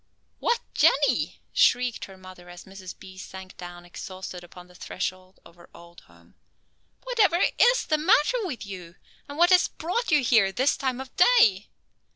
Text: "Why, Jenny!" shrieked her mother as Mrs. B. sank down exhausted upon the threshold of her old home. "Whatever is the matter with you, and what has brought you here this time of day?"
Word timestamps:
"Why, 0.39 0.55
Jenny!" 0.73 1.41
shrieked 1.53 2.05
her 2.05 2.17
mother 2.17 2.49
as 2.49 2.63
Mrs. 2.63 2.97
B. 2.97 3.19
sank 3.19 3.55
down 3.57 3.85
exhausted 3.85 4.43
upon 4.43 4.65
the 4.65 4.73
threshold 4.73 5.39
of 5.45 5.57
her 5.57 5.69
old 5.75 6.01
home. 6.07 6.33
"Whatever 7.03 7.37
is 7.59 7.85
the 7.85 7.99
matter 7.99 8.43
with 8.43 8.65
you, 8.65 8.95
and 9.29 9.37
what 9.37 9.51
has 9.51 9.67
brought 9.67 10.09
you 10.09 10.23
here 10.23 10.51
this 10.51 10.75
time 10.75 10.99
of 10.99 11.15
day?" 11.17 11.69